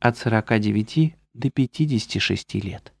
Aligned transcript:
от 0.00 0.16
49 0.16 1.16
до 1.34 1.50
56 1.50 2.54
лет. 2.54 2.92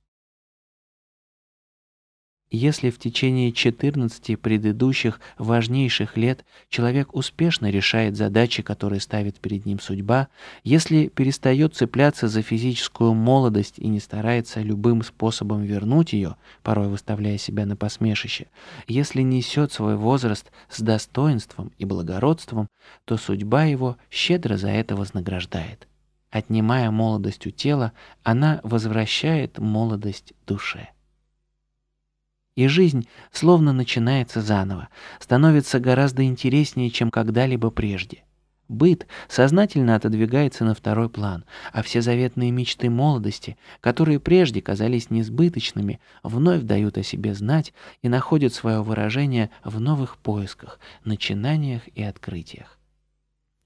Если 2.50 2.88
в 2.88 2.98
течение 2.98 3.52
14 3.52 4.40
предыдущих 4.40 5.20
важнейших 5.36 6.16
лет 6.16 6.46
человек 6.70 7.14
успешно 7.14 7.70
решает 7.70 8.16
задачи, 8.16 8.62
которые 8.62 9.00
ставит 9.00 9.38
перед 9.38 9.66
ним 9.66 9.78
судьба, 9.78 10.28
если 10.64 11.08
перестает 11.08 11.76
цепляться 11.76 12.26
за 12.26 12.40
физическую 12.40 13.12
молодость 13.12 13.78
и 13.78 13.86
не 13.86 14.00
старается 14.00 14.62
любым 14.62 15.02
способом 15.02 15.62
вернуть 15.62 16.14
ее, 16.14 16.36
порой 16.62 16.88
выставляя 16.88 17.36
себя 17.36 17.66
на 17.66 17.76
посмешище, 17.76 18.46
если 18.86 19.20
несет 19.20 19.70
свой 19.70 19.96
возраст 19.96 20.50
с 20.70 20.80
достоинством 20.80 21.70
и 21.76 21.84
благородством, 21.84 22.66
то 23.04 23.18
судьба 23.18 23.64
его 23.64 23.98
щедро 24.10 24.56
за 24.56 24.70
это 24.70 24.96
вознаграждает. 24.96 25.86
Отнимая 26.30 26.90
молодость 26.90 27.46
у 27.46 27.50
тела, 27.50 27.92
она 28.22 28.60
возвращает 28.62 29.58
молодость 29.58 30.34
душе 30.46 30.88
и 32.58 32.66
жизнь 32.66 33.06
словно 33.30 33.72
начинается 33.72 34.40
заново, 34.40 34.88
становится 35.20 35.78
гораздо 35.78 36.24
интереснее, 36.24 36.90
чем 36.90 37.12
когда-либо 37.12 37.70
прежде. 37.70 38.24
Быт 38.66 39.06
сознательно 39.28 39.94
отодвигается 39.94 40.64
на 40.64 40.74
второй 40.74 41.08
план, 41.08 41.44
а 41.72 41.84
все 41.84 42.02
заветные 42.02 42.50
мечты 42.50 42.90
молодости, 42.90 43.56
которые 43.80 44.18
прежде 44.18 44.60
казались 44.60 45.08
несбыточными, 45.08 46.00
вновь 46.24 46.62
дают 46.62 46.98
о 46.98 47.04
себе 47.04 47.32
знать 47.32 47.72
и 48.02 48.08
находят 48.08 48.52
свое 48.52 48.82
выражение 48.82 49.50
в 49.62 49.78
новых 49.78 50.16
поисках, 50.16 50.80
начинаниях 51.04 51.82
и 51.94 52.02
открытиях. 52.02 52.77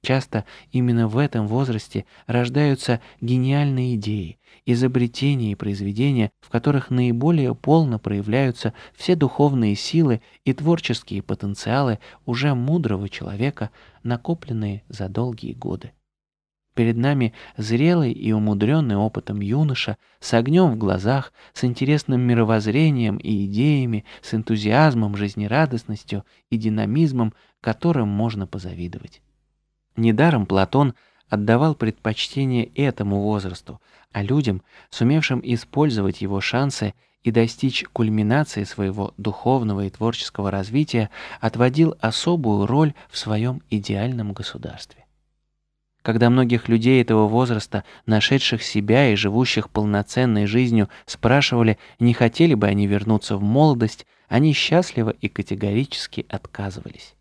Часто 0.05 0.45
именно 0.73 1.07
в 1.07 1.17
этом 1.17 1.47
возрасте 1.47 2.07
рождаются 2.27 3.01
гениальные 3.21 3.95
идеи, 3.95 4.39
изобретения 4.67 5.53
и 5.53 5.55
произведения, 5.55 6.33
в 6.41 6.51
которых 6.51 6.91
наиболее 6.91 7.55
полно 7.55 8.01
проявляются 8.01 8.75
все 8.97 9.15
духовные 9.15 9.77
силы 9.77 10.21
и 10.45 10.53
творческие 10.55 11.23
потенциалы 11.23 12.01
уже 12.27 12.53
мудрого 12.55 13.09
человека, 13.09 13.71
накопленные 14.03 14.83
за 14.89 15.09
долгие 15.09 15.53
годы. 15.53 15.93
Перед 16.75 16.97
нами 16.97 17.33
зрелый 17.57 18.13
и 18.13 18.33
умудренный 18.33 18.97
опытом 18.97 19.41
юноша, 19.41 19.99
с 20.19 20.35
огнем 20.35 20.73
в 20.73 20.79
глазах, 20.79 21.33
с 21.53 21.63
интересным 21.63 22.23
мировоззрением 22.23 23.19
и 23.19 23.45
идеями, 23.45 24.05
с 24.21 24.35
энтузиазмом, 24.35 25.17
жизнерадостностью 25.17 26.25
и 26.51 26.57
динамизмом, 26.57 27.35
которым 27.61 28.09
можно 28.09 28.49
позавидовать. 28.49 29.21
Недаром 29.97 30.47
Платон 30.47 30.95
отдавал 31.29 31.75
предпочтение 31.75 32.67
этому 32.75 33.21
возрасту, 33.21 33.81
а 34.13 34.23
людям, 34.23 34.63
сумевшим 34.91 35.41
использовать 35.43 36.21
его 36.21 36.41
шансы 36.41 36.95
и 37.23 37.31
достичь 37.31 37.85
кульминации 37.93 38.65
своего 38.65 39.15
духовного 39.17 39.87
и 39.87 39.91
творческого 39.91 40.51
развития, 40.51 41.11
отводил 41.41 41.95
особую 42.01 42.67
роль 42.67 42.95
в 43.11 43.17
своем 43.17 43.63
идеальном 43.71 44.33
государстве. 44.33 45.05
Когда 46.03 46.31
многих 46.31 46.69
людей 46.69 47.01
этого 47.01 47.29
возраста, 47.29 47.85
нашедших 48.07 48.63
себя 48.63 49.11
и 49.13 49.17
живущих 49.17 49.71
полноценной 49.71 50.47
жизнью, 50.47 50.89
спрашивали, 51.07 51.79
не 52.01 52.13
хотели 52.13 52.55
бы 52.55 52.67
они 52.67 52.89
вернуться 52.89 53.37
в 53.37 53.43
молодость, 53.43 54.07
они 54.29 54.53
счастливо 54.53 55.11
и 55.11 55.29
категорически 55.29 56.27
отказывались. 56.29 57.15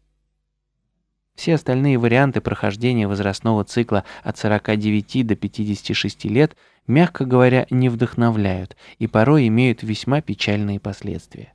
Все 1.41 1.55
остальные 1.55 1.97
варианты 1.97 2.39
прохождения 2.39 3.07
возрастного 3.07 3.63
цикла 3.63 4.03
от 4.23 4.37
49 4.37 5.25
до 5.25 5.35
56 5.35 6.25
лет, 6.25 6.55
мягко 6.85 7.25
говоря, 7.25 7.65
не 7.71 7.89
вдохновляют 7.89 8.77
и 8.99 9.07
порой 9.07 9.47
имеют 9.47 9.81
весьма 9.81 10.21
печальные 10.21 10.79
последствия. 10.79 11.53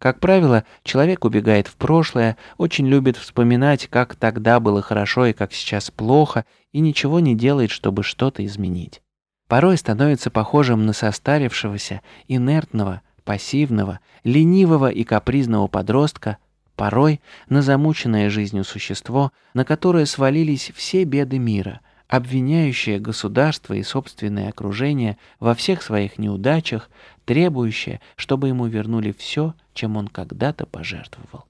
Как 0.00 0.18
правило, 0.18 0.64
человек 0.82 1.24
убегает 1.24 1.68
в 1.68 1.76
прошлое, 1.76 2.36
очень 2.56 2.88
любит 2.88 3.16
вспоминать, 3.16 3.86
как 3.86 4.16
тогда 4.16 4.58
было 4.58 4.82
хорошо 4.82 5.26
и 5.26 5.32
как 5.32 5.52
сейчас 5.52 5.92
плохо, 5.92 6.44
и 6.72 6.80
ничего 6.80 7.20
не 7.20 7.36
делает, 7.36 7.70
чтобы 7.70 8.02
что-то 8.02 8.44
изменить. 8.44 9.02
Порой 9.46 9.76
становится 9.76 10.32
похожим 10.32 10.84
на 10.84 10.92
состарившегося, 10.92 12.00
инертного, 12.26 13.02
пассивного, 13.22 14.00
ленивого 14.24 14.90
и 14.90 15.04
капризного 15.04 15.68
подростка– 15.68 16.38
порой 16.78 17.20
на 17.48 17.60
замученное 17.60 18.30
жизнью 18.30 18.62
существо, 18.62 19.32
на 19.52 19.64
которое 19.64 20.06
свалились 20.06 20.70
все 20.76 21.02
беды 21.02 21.38
мира, 21.38 21.80
обвиняющее 22.06 23.00
государство 23.00 23.74
и 23.74 23.82
собственное 23.82 24.48
окружение 24.48 25.18
во 25.40 25.56
всех 25.56 25.82
своих 25.82 26.18
неудачах, 26.18 26.88
требующее, 27.24 28.00
чтобы 28.14 28.46
ему 28.48 28.66
вернули 28.66 29.12
все, 29.18 29.54
чем 29.74 29.96
он 29.96 30.06
когда-то 30.06 30.66
пожертвовал. 30.66 31.47